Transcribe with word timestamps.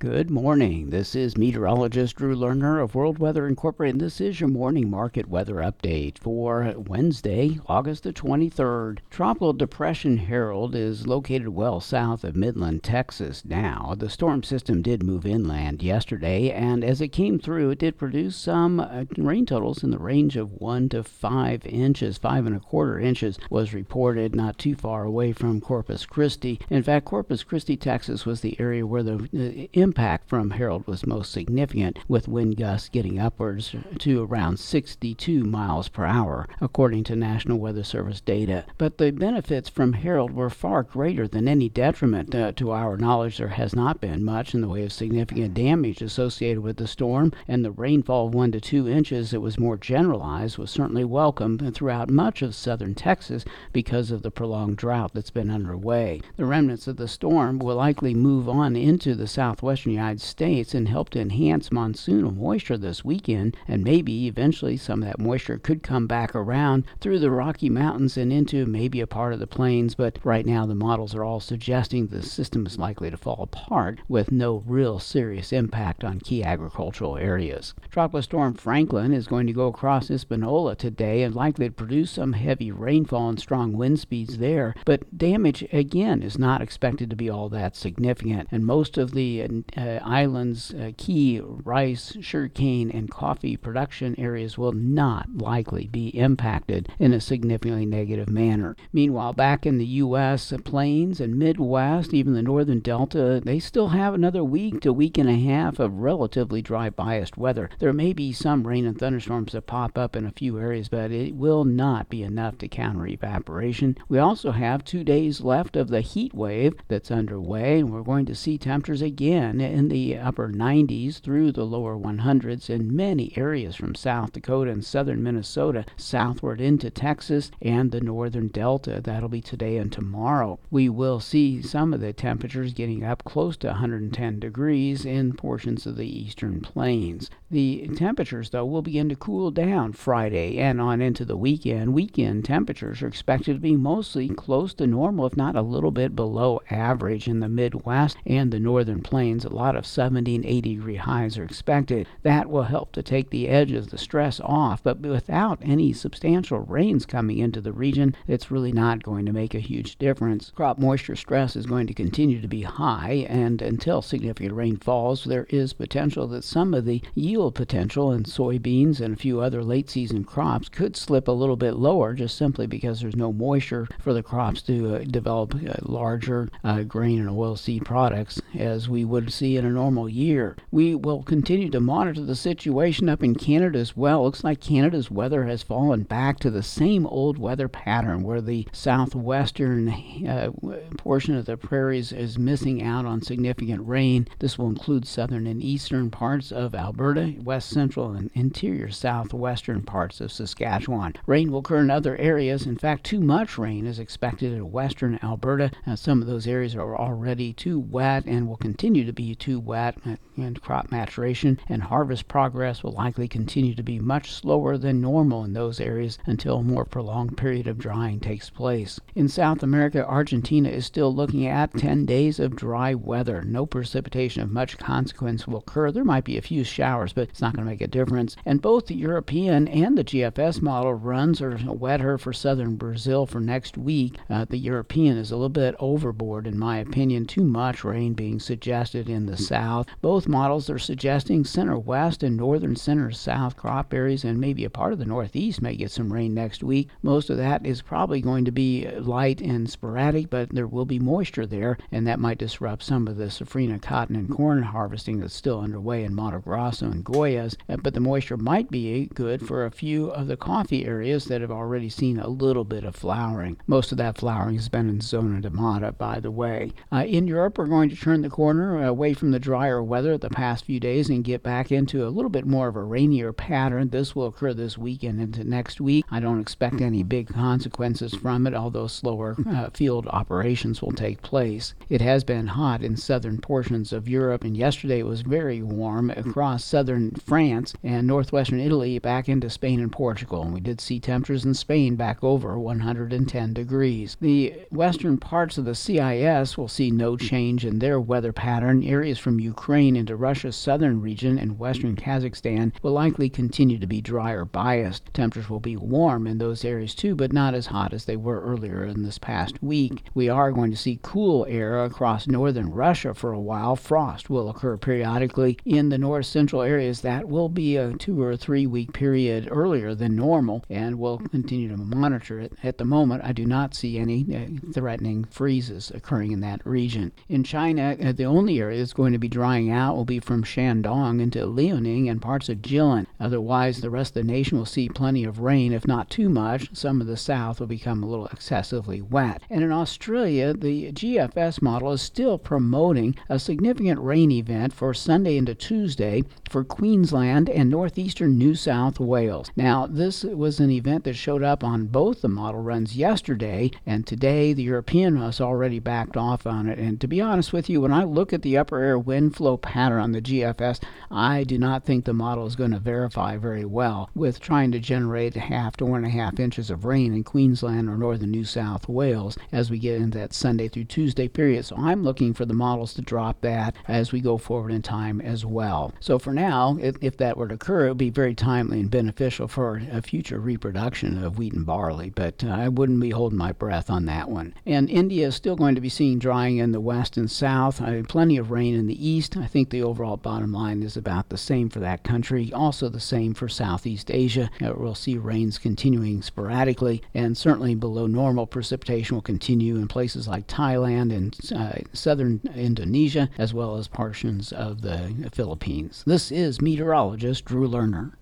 Good 0.00 0.30
morning. 0.30 0.90
This 0.90 1.16
is 1.16 1.36
meteorologist 1.36 2.14
Drew 2.14 2.36
Lerner 2.36 2.80
of 2.80 2.94
World 2.94 3.18
Weather 3.18 3.48
Incorporated. 3.48 3.98
This 3.98 4.20
is 4.20 4.38
your 4.38 4.48
morning 4.48 4.88
market 4.88 5.28
weather 5.28 5.56
update 5.56 6.18
for 6.18 6.72
Wednesday, 6.76 7.58
August 7.66 8.04
the 8.04 8.12
23rd. 8.12 9.00
Tropical 9.10 9.52
Depression 9.52 10.18
Harold 10.18 10.76
is 10.76 11.08
located 11.08 11.48
well 11.48 11.80
south 11.80 12.22
of 12.22 12.36
Midland, 12.36 12.84
Texas 12.84 13.44
now. 13.44 13.96
The 13.98 14.08
storm 14.08 14.44
system 14.44 14.82
did 14.82 15.02
move 15.02 15.26
inland 15.26 15.82
yesterday, 15.82 16.52
and 16.52 16.84
as 16.84 17.00
it 17.00 17.08
came 17.08 17.40
through, 17.40 17.70
it 17.70 17.80
did 17.80 17.98
produce 17.98 18.36
some 18.36 18.78
uh, 18.78 19.02
rain 19.16 19.46
totals 19.46 19.82
in 19.82 19.90
the 19.90 19.98
range 19.98 20.36
of 20.36 20.52
1 20.60 20.90
to 20.90 21.02
5 21.02 21.66
inches. 21.66 22.18
5 22.18 22.46
and 22.46 22.54
a 22.54 22.60
quarter 22.60 23.00
inches 23.00 23.36
was 23.50 23.74
reported 23.74 24.36
not 24.36 24.58
too 24.58 24.76
far 24.76 25.02
away 25.02 25.32
from 25.32 25.60
Corpus 25.60 26.06
Christi. 26.06 26.60
In 26.70 26.84
fact, 26.84 27.04
Corpus 27.04 27.42
Christi, 27.42 27.76
Texas 27.76 28.24
was 28.24 28.42
the 28.42 28.54
area 28.60 28.86
where 28.86 29.02
the, 29.02 29.28
the 29.32 29.68
impact 29.88 30.28
from 30.28 30.50
Harold 30.50 30.86
was 30.86 31.06
most 31.06 31.32
significant, 31.32 31.98
with 32.08 32.28
wind 32.28 32.58
gusts 32.58 32.90
getting 32.90 33.18
upwards 33.18 33.74
to 33.98 34.22
around 34.22 34.58
62 34.58 35.44
miles 35.44 35.88
per 35.88 36.04
hour, 36.04 36.46
according 36.60 37.04
to 37.04 37.16
National 37.16 37.58
Weather 37.58 37.82
Service 37.82 38.20
data. 38.20 38.66
But 38.76 38.98
the 38.98 39.10
benefits 39.10 39.70
from 39.70 39.94
Harold 39.94 40.32
were 40.32 40.50
far 40.50 40.82
greater 40.82 41.26
than 41.26 41.48
any 41.48 41.70
detriment. 41.70 42.34
Uh, 42.34 42.52
to 42.52 42.70
our 42.70 42.98
knowledge, 42.98 43.38
there 43.38 43.48
has 43.48 43.74
not 43.74 43.98
been 43.98 44.22
much 44.22 44.54
in 44.54 44.60
the 44.60 44.68
way 44.68 44.84
of 44.84 44.92
significant 44.92 45.54
damage 45.54 46.02
associated 46.02 46.60
with 46.60 46.76
the 46.76 46.86
storm, 46.86 47.32
and 47.48 47.64
the 47.64 47.70
rainfall 47.70 48.26
of 48.26 48.34
1 48.34 48.52
to 48.52 48.60
2 48.60 48.86
inches 48.90 49.30
that 49.30 49.40
was 49.40 49.58
more 49.58 49.78
generalized 49.78 50.58
was 50.58 50.70
certainly 50.70 51.04
welcome 51.04 51.56
throughout 51.72 52.10
much 52.10 52.42
of 52.42 52.54
southern 52.54 52.94
Texas 52.94 53.42
because 53.72 54.10
of 54.10 54.20
the 54.20 54.30
prolonged 54.30 54.76
drought 54.76 55.12
that's 55.14 55.30
been 55.30 55.50
underway. 55.50 56.20
The 56.36 56.44
remnants 56.44 56.86
of 56.86 56.98
the 56.98 57.08
storm 57.08 57.58
will 57.58 57.76
likely 57.76 58.12
move 58.12 58.50
on 58.50 58.76
into 58.76 59.14
the 59.14 59.26
southwest 59.26 59.77
western 59.78 59.92
United 59.92 60.20
States 60.20 60.74
and 60.74 60.88
help 60.88 61.08
to 61.08 61.20
enhance 61.20 61.68
monsoonal 61.68 62.34
moisture 62.34 62.76
this 62.76 63.04
weekend, 63.04 63.56
and 63.68 63.84
maybe 63.84 64.26
eventually 64.26 64.76
some 64.76 65.04
of 65.04 65.08
that 65.08 65.20
moisture 65.20 65.56
could 65.56 65.84
come 65.84 66.08
back 66.08 66.34
around 66.34 66.82
through 67.00 67.20
the 67.20 67.30
Rocky 67.30 67.70
Mountains 67.70 68.16
and 68.16 68.32
into 68.32 68.66
maybe 68.66 69.00
a 69.00 69.06
part 69.06 69.32
of 69.32 69.38
the 69.38 69.46
plains. 69.46 69.94
But 69.94 70.18
right 70.24 70.44
now, 70.44 70.66
the 70.66 70.74
models 70.74 71.14
are 71.14 71.22
all 71.22 71.38
suggesting 71.38 72.08
the 72.08 72.24
system 72.24 72.66
is 72.66 72.76
likely 72.76 73.08
to 73.08 73.16
fall 73.16 73.40
apart 73.40 74.00
with 74.08 74.32
no 74.32 74.64
real 74.66 74.98
serious 74.98 75.52
impact 75.52 76.02
on 76.02 76.18
key 76.18 76.42
agricultural 76.42 77.16
areas. 77.16 77.74
Tropical 77.88 78.22
storm 78.22 78.54
Franklin 78.54 79.12
is 79.12 79.28
going 79.28 79.46
to 79.46 79.52
go 79.52 79.68
across 79.68 80.08
Hispaniola 80.08 80.74
today 80.74 81.22
and 81.22 81.36
likely 81.36 81.68
to 81.68 81.72
produce 81.72 82.10
some 82.10 82.32
heavy 82.32 82.72
rainfall 82.72 83.28
and 83.28 83.38
strong 83.38 83.74
wind 83.74 84.00
speeds 84.00 84.38
there, 84.38 84.74
but 84.84 85.16
damage 85.16 85.64
again 85.72 86.20
is 86.20 86.36
not 86.36 86.62
expected 86.62 87.08
to 87.10 87.16
be 87.16 87.30
all 87.30 87.48
that 87.48 87.76
significant, 87.76 88.48
and 88.50 88.66
most 88.66 88.98
of 88.98 89.12
the 89.12 89.46
uh, 89.76 90.00
island's 90.04 90.72
uh, 90.74 90.92
key 90.96 91.40
rice, 91.42 92.16
sugarcane, 92.20 92.90
and 92.90 93.10
coffee 93.10 93.56
production 93.56 94.18
areas 94.18 94.56
will 94.56 94.72
not 94.72 95.28
likely 95.36 95.86
be 95.86 96.08
impacted 96.08 96.88
in 96.98 97.12
a 97.12 97.20
significantly 97.20 97.86
negative 97.86 98.28
manner. 98.28 98.76
Meanwhile, 98.92 99.32
back 99.34 99.66
in 99.66 99.78
the 99.78 99.86
U.S. 99.86 100.50
the 100.50 100.58
plains 100.58 101.20
and 101.20 101.38
Midwest, 101.38 102.14
even 102.14 102.34
the 102.34 102.42
northern 102.42 102.80
delta, 102.80 103.40
they 103.44 103.58
still 103.58 103.88
have 103.88 104.14
another 104.14 104.44
week 104.44 104.80
to 104.80 104.92
week 104.92 105.18
and 105.18 105.28
a 105.28 105.36
half 105.36 105.78
of 105.78 105.98
relatively 105.98 106.62
dry 106.62 106.90
biased 106.90 107.36
weather. 107.36 107.70
There 107.78 107.92
may 107.92 108.12
be 108.12 108.32
some 108.32 108.66
rain 108.66 108.86
and 108.86 108.98
thunderstorms 108.98 109.52
that 109.52 109.66
pop 109.66 109.98
up 109.98 110.16
in 110.16 110.26
a 110.26 110.32
few 110.32 110.58
areas, 110.58 110.88
but 110.88 111.10
it 111.10 111.34
will 111.34 111.64
not 111.64 112.08
be 112.08 112.22
enough 112.22 112.58
to 112.58 112.68
counter 112.68 113.06
evaporation. 113.06 113.96
We 114.08 114.18
also 114.18 114.52
have 114.52 114.84
two 114.84 115.04
days 115.04 115.40
left 115.40 115.76
of 115.76 115.88
the 115.88 116.00
heat 116.00 116.34
wave 116.34 116.74
that's 116.88 117.10
underway, 117.10 117.80
and 117.80 117.92
we're 117.92 118.02
going 118.02 118.26
to 118.26 118.34
see 118.34 118.58
temperatures 118.58 119.02
again 119.02 119.57
in 119.60 119.88
the 119.88 120.16
upper 120.16 120.48
90s 120.48 121.20
through 121.20 121.52
the 121.52 121.64
lower 121.64 121.96
100s 121.96 122.70
in 122.70 122.94
many 122.94 123.32
areas 123.36 123.76
from 123.76 123.94
South 123.94 124.32
Dakota 124.32 124.70
and 124.70 124.84
southern 124.84 125.22
Minnesota 125.22 125.84
southward 125.96 126.60
into 126.60 126.90
Texas 126.90 127.50
and 127.60 127.90
the 127.90 128.00
northern 128.00 128.48
delta. 128.48 129.00
That'll 129.02 129.28
be 129.28 129.40
today 129.40 129.76
and 129.76 129.92
tomorrow. 129.92 130.58
We 130.70 130.88
will 130.88 131.20
see 131.20 131.62
some 131.62 131.92
of 131.94 132.00
the 132.00 132.12
temperatures 132.12 132.74
getting 132.74 133.04
up 133.04 133.24
close 133.24 133.56
to 133.58 133.68
110 133.68 134.40
degrees 134.40 135.04
in 135.04 135.32
portions 135.34 135.86
of 135.86 135.96
the 135.96 136.06
eastern 136.06 136.60
plains. 136.60 137.30
The 137.50 137.88
temperatures, 137.94 138.50
though, 138.50 138.66
will 138.66 138.82
begin 138.82 139.08
to 139.08 139.16
cool 139.16 139.50
down 139.50 139.92
Friday 139.92 140.58
and 140.58 140.80
on 140.80 141.00
into 141.00 141.24
the 141.24 141.36
weekend. 141.36 141.94
Weekend 141.94 142.44
temperatures 142.44 143.02
are 143.02 143.08
expected 143.08 143.54
to 143.54 143.60
be 143.60 143.76
mostly 143.76 144.28
close 144.28 144.74
to 144.74 144.86
normal, 144.86 145.26
if 145.26 145.36
not 145.36 145.56
a 145.56 145.62
little 145.62 145.90
bit 145.90 146.14
below 146.14 146.60
average 146.70 147.28
in 147.28 147.40
the 147.40 147.48
Midwest 147.48 148.16
and 148.26 148.52
the 148.52 148.60
northern 148.60 149.02
plains 149.02 149.44
a 149.50 149.54
lot 149.54 149.76
of 149.76 149.86
70 149.86 150.34
and 150.34 150.44
80 150.44 150.76
degree 150.76 150.96
highs 150.96 151.38
are 151.38 151.44
expected. 151.44 152.06
That 152.22 152.48
will 152.48 152.64
help 152.64 152.92
to 152.92 153.02
take 153.02 153.30
the 153.30 153.48
edge 153.48 153.72
of 153.72 153.90
the 153.90 153.98
stress 153.98 154.40
off, 154.40 154.82
but 154.82 155.00
without 155.00 155.58
any 155.62 155.92
substantial 155.92 156.60
rains 156.60 157.06
coming 157.06 157.38
into 157.38 157.60
the 157.60 157.72
region, 157.72 158.14
it's 158.26 158.50
really 158.50 158.72
not 158.72 159.02
going 159.02 159.26
to 159.26 159.32
make 159.32 159.54
a 159.54 159.60
huge 159.60 159.98
difference. 159.98 160.52
Crop 160.54 160.78
moisture 160.78 161.16
stress 161.16 161.56
is 161.56 161.66
going 161.66 161.86
to 161.86 161.94
continue 161.94 162.40
to 162.40 162.48
be 162.48 162.62
high, 162.62 163.26
and 163.28 163.62
until 163.62 164.02
significant 164.02 164.54
rain 164.54 164.76
falls, 164.76 165.24
there 165.24 165.46
is 165.50 165.72
potential 165.72 166.26
that 166.28 166.44
some 166.44 166.74
of 166.74 166.84
the 166.84 167.02
yield 167.14 167.54
potential 167.54 168.12
in 168.12 168.24
soybeans 168.24 169.00
and 169.00 169.14
a 169.14 169.18
few 169.18 169.40
other 169.40 169.62
late 169.62 169.88
season 169.90 170.24
crops 170.24 170.68
could 170.68 170.96
slip 170.96 171.28
a 171.28 171.32
little 171.32 171.56
bit 171.56 171.74
lower 171.74 172.14
just 172.14 172.36
simply 172.36 172.66
because 172.66 173.00
there's 173.00 173.16
no 173.16 173.32
moisture 173.32 173.88
for 173.98 174.12
the 174.12 174.22
crops 174.22 174.62
to 174.62 174.96
uh, 174.96 174.98
develop 175.00 175.54
uh, 175.54 175.74
larger 175.82 176.48
uh, 176.64 176.82
grain 176.82 177.20
and 177.20 177.30
oilseed 177.30 177.84
products 177.84 178.40
as 178.56 178.88
we 178.88 179.04
would 179.04 179.32
see 179.38 179.56
in 179.56 179.64
a 179.64 179.70
normal 179.70 180.08
year. 180.08 180.56
We 180.70 180.94
will 180.94 181.22
continue 181.22 181.70
to 181.70 181.80
monitor 181.80 182.22
the 182.22 182.34
situation 182.34 183.08
up 183.08 183.22
in 183.22 183.34
Canada 183.34 183.78
as 183.78 183.96
well. 183.96 184.24
Looks 184.24 184.42
like 184.42 184.60
Canada's 184.60 185.10
weather 185.10 185.44
has 185.44 185.62
fallen 185.62 186.02
back 186.02 186.38
to 186.40 186.50
the 186.50 186.62
same 186.62 187.06
old 187.06 187.38
weather 187.38 187.68
pattern 187.68 188.22
where 188.22 188.40
the 188.40 188.66
southwestern 188.72 189.88
uh, 189.88 190.50
portion 190.96 191.36
of 191.36 191.46
the 191.46 191.56
prairies 191.56 192.12
is 192.12 192.38
missing 192.38 192.82
out 192.82 193.06
on 193.06 193.22
significant 193.22 193.86
rain. 193.86 194.26
This 194.40 194.58
will 194.58 194.68
include 194.68 195.06
southern 195.06 195.46
and 195.46 195.62
eastern 195.62 196.10
parts 196.10 196.50
of 196.50 196.74
Alberta, 196.74 197.34
west 197.42 197.70
central 197.70 198.12
and 198.12 198.30
interior 198.34 198.90
southwestern 198.90 199.82
parts 199.82 200.20
of 200.20 200.32
Saskatchewan. 200.32 201.14
Rain 201.26 201.52
will 201.52 201.60
occur 201.60 201.80
in 201.80 201.90
other 201.90 202.16
areas. 202.16 202.66
In 202.66 202.76
fact, 202.76 203.04
too 203.04 203.20
much 203.20 203.56
rain 203.58 203.86
is 203.86 203.98
expected 203.98 204.52
in 204.52 204.72
western 204.72 205.18
Alberta. 205.22 205.70
Uh, 205.86 205.94
some 205.96 206.20
of 206.20 206.26
those 206.26 206.46
areas 206.46 206.74
are 206.74 206.96
already 206.96 207.52
too 207.52 207.78
wet 207.78 208.24
and 208.26 208.48
will 208.48 208.56
continue 208.56 209.04
to 209.04 209.12
be 209.12 209.27
too 209.34 209.60
wet 209.60 209.96
and 210.36 210.60
crop 210.62 210.90
maturation 210.90 211.58
and 211.68 211.82
harvest 211.82 212.28
progress 212.28 212.82
will 212.82 212.92
likely 212.92 213.26
continue 213.26 213.74
to 213.74 213.82
be 213.82 213.98
much 213.98 214.32
slower 214.32 214.78
than 214.78 215.00
normal 215.00 215.44
in 215.44 215.52
those 215.52 215.80
areas 215.80 216.18
until 216.26 216.58
a 216.58 216.62
more 216.62 216.84
prolonged 216.84 217.36
period 217.36 217.66
of 217.66 217.78
drying 217.78 218.20
takes 218.20 218.50
place. 218.50 219.00
In 219.14 219.28
South 219.28 219.62
America, 219.62 220.06
Argentina 220.06 220.68
is 220.68 220.86
still 220.86 221.14
looking 221.14 221.46
at 221.46 221.76
10 221.76 222.06
days 222.06 222.38
of 222.38 222.56
dry 222.56 222.94
weather. 222.94 223.42
No 223.42 223.66
precipitation 223.66 224.42
of 224.42 224.50
much 224.50 224.78
consequence 224.78 225.46
will 225.46 225.58
occur. 225.58 225.90
There 225.90 226.04
might 226.04 226.24
be 226.24 226.36
a 226.36 226.42
few 226.42 226.64
showers, 226.64 227.12
but 227.12 227.28
it's 227.28 227.40
not 227.40 227.54
going 227.54 227.64
to 227.64 227.70
make 227.70 227.80
a 227.80 227.86
difference. 227.86 228.36
And 228.44 228.62
both 228.62 228.86
the 228.86 228.94
European 228.94 229.68
and 229.68 229.98
the 229.98 230.04
GFS 230.04 230.62
model 230.62 230.94
runs 230.94 231.40
are 231.40 231.58
wetter 231.66 232.18
for 232.18 232.32
southern 232.32 232.76
Brazil 232.76 233.26
for 233.26 233.40
next 233.40 233.76
week. 233.76 234.16
Uh, 234.30 234.44
the 234.48 234.58
European 234.58 235.16
is 235.16 235.30
a 235.30 235.36
little 235.36 235.48
bit 235.48 235.74
overboard, 235.78 236.46
in 236.46 236.58
my 236.58 236.78
opinion. 236.78 237.26
Too 237.26 237.44
much 237.44 237.84
rain 237.84 238.14
being 238.14 238.38
suggested 238.38 239.07
in 239.08 239.26
the 239.26 239.36
south. 239.36 239.86
Both 240.00 240.28
models 240.28 240.70
are 240.70 240.78
suggesting 240.78 241.44
center 241.44 241.78
west 241.78 242.22
and 242.22 242.36
northern 242.36 242.76
center 242.76 243.10
south 243.10 243.56
crop 243.56 243.92
areas, 243.92 244.24
and 244.24 244.40
maybe 244.40 244.64
a 244.64 244.70
part 244.70 244.92
of 244.92 244.98
the 244.98 245.04
northeast 245.04 245.62
may 245.62 245.76
get 245.76 245.90
some 245.90 246.12
rain 246.12 246.34
next 246.34 246.62
week. 246.62 246.88
Most 247.02 247.30
of 247.30 247.36
that 247.36 247.64
is 247.64 247.82
probably 247.82 248.20
going 248.20 248.44
to 248.44 248.50
be 248.50 248.88
light 249.00 249.40
and 249.40 249.68
sporadic, 249.68 250.30
but 250.30 250.54
there 250.54 250.66
will 250.66 250.84
be 250.84 250.98
moisture 250.98 251.46
there, 251.46 251.78
and 251.92 252.06
that 252.06 252.20
might 252.20 252.38
disrupt 252.38 252.82
some 252.82 253.08
of 253.08 253.16
the 253.16 253.26
safrinha 253.26 253.80
cotton 253.80 254.16
and 254.16 254.30
corn 254.30 254.62
harvesting 254.62 255.20
that's 255.20 255.34
still 255.34 255.60
underway 255.60 256.04
in 256.04 256.14
Mato 256.14 256.38
Grosso 256.38 256.86
and 256.86 257.04
Goiás. 257.04 257.56
Uh, 257.68 257.76
but 257.76 257.94
the 257.94 258.00
moisture 258.00 258.36
might 258.36 258.70
be 258.70 259.06
good 259.14 259.46
for 259.46 259.64
a 259.64 259.70
few 259.70 260.08
of 260.08 260.26
the 260.26 260.36
coffee 260.36 260.84
areas 260.84 261.26
that 261.26 261.40
have 261.40 261.50
already 261.50 261.88
seen 261.88 262.18
a 262.18 262.28
little 262.28 262.64
bit 262.64 262.84
of 262.84 262.96
flowering. 262.96 263.56
Most 263.66 263.92
of 263.92 263.98
that 263.98 264.18
flowering 264.18 264.56
has 264.56 264.68
been 264.68 264.88
in 264.88 265.00
Zona 265.00 265.40
de 265.40 265.50
Mata, 265.50 265.92
by 265.92 266.20
the 266.20 266.30
way. 266.30 266.72
Uh, 266.92 267.04
in 267.06 267.26
Europe, 267.26 267.58
we're 267.58 267.66
going 267.66 267.88
to 267.90 267.96
turn 267.96 268.22
the 268.22 268.30
corner 268.30 268.92
away 268.98 269.14
from 269.14 269.30
the 269.30 269.38
drier 269.38 269.80
weather 269.80 270.18
the 270.18 270.28
past 270.28 270.64
few 270.64 270.80
days 270.80 271.08
and 271.08 271.22
get 271.22 271.40
back 271.40 271.70
into 271.70 272.04
a 272.04 272.10
little 272.10 272.28
bit 272.28 272.44
more 272.44 272.66
of 272.66 272.74
a 272.74 272.82
rainier 272.82 273.32
pattern. 273.32 273.88
This 273.90 274.16
will 274.16 274.26
occur 274.26 274.52
this 274.52 274.76
weekend 274.76 275.20
into 275.20 275.44
next 275.44 275.80
week. 275.80 276.04
I 276.10 276.18
don't 276.18 276.40
expect 276.40 276.80
any 276.80 277.04
big 277.04 277.28
consequences 277.28 278.12
from 278.12 278.44
it, 278.48 278.54
although 278.54 278.88
slower 278.88 279.36
uh, 279.48 279.70
field 279.70 280.08
operations 280.08 280.82
will 280.82 280.90
take 280.90 281.22
place. 281.22 281.74
It 281.88 282.00
has 282.00 282.24
been 282.24 282.48
hot 282.48 282.82
in 282.82 282.96
southern 282.96 283.38
portions 283.38 283.92
of 283.92 284.08
Europe, 284.08 284.42
and 284.42 284.56
yesterday 284.56 284.98
it 284.98 285.06
was 285.06 285.20
very 285.20 285.62
warm 285.62 286.10
across 286.10 286.64
southern 286.64 287.12
France 287.12 287.74
and 287.84 288.04
northwestern 288.04 288.58
Italy 288.58 288.98
back 288.98 289.28
into 289.28 289.48
Spain 289.48 289.78
and 289.78 289.92
Portugal. 289.92 290.42
And 290.42 290.52
we 290.52 290.58
did 290.58 290.80
see 290.80 290.98
temperatures 290.98 291.44
in 291.44 291.54
Spain 291.54 291.94
back 291.94 292.24
over 292.24 292.58
110 292.58 293.54
degrees. 293.54 294.16
The 294.20 294.54
western 294.72 295.18
parts 295.18 295.56
of 295.56 295.66
the 295.66 295.76
CIS 295.76 296.58
will 296.58 296.66
see 296.66 296.90
no 296.90 297.16
change 297.16 297.64
in 297.64 297.78
their 297.78 298.00
weather 298.00 298.32
pattern 298.32 298.87
areas 298.88 299.18
from 299.18 299.38
Ukraine 299.38 299.94
into 299.96 300.16
Russia's 300.16 300.56
southern 300.56 301.00
region 301.00 301.38
and 301.38 301.58
western 301.58 301.94
Kazakhstan 301.94 302.72
will 302.82 302.92
likely 302.92 303.28
continue 303.28 303.78
to 303.78 303.86
be 303.86 304.00
drier 304.00 304.44
biased. 304.44 305.12
Temperatures 305.12 305.50
will 305.50 305.60
be 305.60 305.76
warm 305.76 306.26
in 306.26 306.38
those 306.38 306.64
areas 306.64 306.94
too, 306.94 307.14
but 307.14 307.32
not 307.32 307.54
as 307.54 307.66
hot 307.66 307.92
as 307.92 308.06
they 308.06 308.16
were 308.16 308.40
earlier 308.40 308.84
in 308.84 309.02
this 309.02 309.18
past 309.18 309.62
week. 309.62 310.04
We 310.14 310.28
are 310.28 310.50
going 310.50 310.70
to 310.70 310.76
see 310.76 311.00
cool 311.02 311.44
air 311.48 311.84
across 311.84 312.26
northern 312.26 312.70
Russia 312.70 313.12
for 313.12 313.32
a 313.32 313.40
while. 313.40 313.76
Frost 313.76 314.30
will 314.30 314.48
occur 314.48 314.76
periodically 314.78 315.58
in 315.64 315.90
the 315.90 315.98
north 315.98 316.26
central 316.26 316.62
areas. 316.62 317.02
That 317.02 317.28
will 317.28 317.48
be 317.48 317.76
a 317.76 317.92
two 317.94 318.22
or 318.22 318.36
three 318.36 318.66
week 318.66 318.92
period 318.92 319.48
earlier 319.50 319.94
than 319.94 320.16
normal, 320.16 320.64
and 320.70 320.98
we'll 320.98 321.18
continue 321.18 321.68
to 321.68 321.76
monitor 321.76 322.40
it. 322.40 322.54
At 322.62 322.78
the 322.78 322.84
moment, 322.84 323.22
I 323.24 323.32
do 323.32 323.44
not 323.44 323.74
see 323.74 323.98
any 323.98 324.24
uh, 324.34 324.72
threatening 324.72 325.24
freezes 325.24 325.90
occurring 325.94 326.32
in 326.32 326.40
that 326.40 326.64
region. 326.64 327.12
In 327.28 327.44
China, 327.44 327.96
uh, 328.02 328.12
the 328.12 328.24
only 328.24 328.60
area 328.60 328.77
that's 328.78 328.92
going 328.92 329.12
to 329.12 329.18
be 329.18 329.28
drying 329.28 329.70
out 329.70 329.96
will 329.96 330.04
be 330.04 330.20
from 330.20 330.44
Shandong 330.44 331.20
into 331.20 331.40
Liaoning 331.46 332.08
and 332.10 332.22
parts 332.22 332.48
of 332.48 332.58
Jilin. 332.58 333.06
Otherwise, 333.20 333.80
the 333.80 333.90
rest 333.90 334.16
of 334.16 334.26
the 334.26 334.32
nation 334.32 334.58
will 334.58 334.64
see 334.64 334.88
plenty 334.88 335.24
of 335.24 335.40
rain, 335.40 335.72
if 335.72 335.86
not 335.86 336.10
too 336.10 336.28
much. 336.28 336.68
Some 336.72 337.00
of 337.00 337.06
the 337.06 337.16
south 337.16 337.60
will 337.60 337.66
become 337.66 338.02
a 338.02 338.06
little 338.06 338.26
excessively 338.26 339.02
wet. 339.02 339.42
And 339.50 339.62
in 339.62 339.72
Australia, 339.72 340.54
the 340.54 340.92
GFS 340.92 341.62
model 341.62 341.92
is 341.92 342.02
still 342.02 342.38
promoting 342.38 343.16
a 343.28 343.38
significant 343.38 344.00
rain 344.00 344.30
event 344.30 344.72
for 344.72 344.94
Sunday 344.94 345.36
into 345.36 345.54
Tuesday 345.54 346.22
for 346.48 346.64
Queensland 346.64 347.48
and 347.50 347.70
northeastern 347.70 348.38
New 348.38 348.54
South 348.54 349.00
Wales. 349.00 349.50
Now, 349.56 349.86
this 349.86 350.22
was 350.24 350.60
an 350.60 350.70
event 350.70 351.04
that 351.04 351.14
showed 351.14 351.42
up 351.42 351.64
on 351.64 351.86
both 351.86 352.20
the 352.20 352.28
model 352.28 352.62
runs 352.62 352.96
yesterday, 352.96 353.70
and 353.86 354.06
today 354.06 354.52
the 354.52 354.62
European 354.62 355.16
has 355.16 355.40
already 355.40 355.78
backed 355.78 356.16
off 356.16 356.46
on 356.46 356.68
it. 356.68 356.78
And 356.78 357.00
to 357.00 357.08
be 357.08 357.20
honest 357.20 357.52
with 357.52 357.68
you, 357.70 357.80
when 357.80 357.92
I 357.92 358.04
look 358.04 358.32
at 358.32 358.42
the 358.42 358.56
upper 358.56 358.67
air 358.76 358.98
wind 358.98 359.34
flow 359.34 359.56
pattern 359.56 360.00
on 360.00 360.12
the 360.12 360.20
GFS, 360.20 360.80
I 361.10 361.44
do 361.44 361.58
not 361.58 361.84
think 361.84 362.04
the 362.04 362.12
model 362.12 362.46
is 362.46 362.56
going 362.56 362.72
to 362.72 362.78
verify 362.78 363.36
very 363.36 363.64
well 363.64 364.10
with 364.14 364.40
trying 364.40 364.72
to 364.72 364.78
generate 364.78 365.36
a 365.36 365.40
half 365.40 365.76
to 365.78 365.86
one 365.86 366.04
and 366.04 366.06
a 366.06 366.16
half 366.16 366.38
inches 366.38 366.70
of 366.70 366.84
rain 366.84 367.14
in 367.14 367.24
Queensland 367.24 367.88
or 367.88 367.96
northern 367.96 368.30
New 368.30 368.44
South 368.44 368.88
Wales 368.88 369.36
as 369.52 369.70
we 369.70 369.78
get 369.78 370.00
into 370.00 370.18
that 370.18 370.34
Sunday 370.34 370.68
through 370.68 370.84
Tuesday 370.84 371.28
period. 371.28 371.64
So 371.64 371.76
I'm 371.76 372.02
looking 372.02 372.34
for 372.34 372.44
the 372.44 372.54
models 372.54 372.94
to 372.94 373.02
drop 373.02 373.40
that 373.40 373.74
as 373.86 374.12
we 374.12 374.20
go 374.20 374.38
forward 374.38 374.72
in 374.72 374.82
time 374.82 375.20
as 375.20 375.44
well. 375.44 375.92
So 376.00 376.18
for 376.18 376.32
now, 376.32 376.76
if, 376.80 376.96
if 377.00 377.16
that 377.16 377.36
were 377.36 377.48
to 377.48 377.54
occur, 377.54 377.86
it 377.86 377.90
would 377.90 377.98
be 377.98 378.10
very 378.10 378.34
timely 378.34 378.80
and 378.80 378.90
beneficial 378.90 379.48
for 379.48 379.82
a 379.90 380.02
future 380.02 380.38
reproduction 380.38 381.22
of 381.22 381.38
wheat 381.38 381.52
and 381.52 381.66
barley. 381.66 382.10
But 382.10 382.44
uh, 382.44 382.48
I 382.48 382.68
wouldn't 382.68 383.00
be 383.00 383.10
holding 383.10 383.38
my 383.38 383.52
breath 383.52 383.90
on 383.90 384.06
that 384.06 384.28
one. 384.28 384.54
And 384.66 384.90
India 384.90 385.28
is 385.28 385.34
still 385.34 385.56
going 385.56 385.74
to 385.74 385.80
be 385.80 385.88
seeing 385.88 386.18
drying 386.18 386.58
in 386.58 386.72
the 386.72 386.80
west 386.80 387.16
and 387.16 387.30
south. 387.30 387.80
I 387.80 387.90
mean, 387.90 388.04
plenty 388.04 388.36
of 388.36 388.50
rain 388.58 388.74
in 388.74 388.88
the 388.88 389.08
east. 389.08 389.36
I 389.36 389.46
think 389.46 389.70
the 389.70 389.82
overall 389.82 390.16
bottom 390.16 390.52
line 390.52 390.82
is 390.82 390.96
about 390.96 391.28
the 391.28 391.38
same 391.38 391.68
for 391.68 391.78
that 391.78 392.02
country. 392.02 392.52
Also 392.52 392.88
the 392.88 392.98
same 392.98 393.32
for 393.32 393.48
Southeast 393.48 394.10
Asia. 394.10 394.50
We'll 394.60 394.96
see 394.96 395.16
rains 395.16 395.58
continuing 395.58 396.22
sporadically, 396.22 397.02
and 397.14 397.38
certainly 397.38 397.76
below 397.76 398.08
normal 398.08 398.46
precipitation 398.46 399.14
will 399.14 399.22
continue 399.22 399.76
in 399.76 399.86
places 399.86 400.26
like 400.26 400.48
Thailand 400.48 401.14
and 401.14 401.38
uh, 401.54 401.82
southern 401.92 402.40
Indonesia, 402.54 403.30
as 403.38 403.54
well 403.54 403.76
as 403.76 403.86
portions 403.86 404.52
of 404.52 404.82
the 404.82 405.30
Philippines. 405.32 406.02
This 406.04 406.32
is 406.32 406.60
meteorologist 406.60 407.44
Drew 407.44 407.68
Lerner. 407.68 408.12